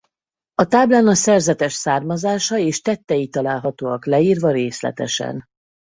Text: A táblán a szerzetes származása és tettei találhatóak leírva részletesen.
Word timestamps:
A 0.55 0.65
táblán 0.65 1.07
a 1.07 1.13
szerzetes 1.15 1.73
származása 1.73 2.57
és 2.57 2.81
tettei 2.81 3.27
találhatóak 3.27 4.05
leírva 4.05 4.51
részletesen. 4.51 5.45